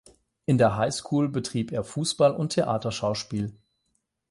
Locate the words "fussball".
1.83-2.33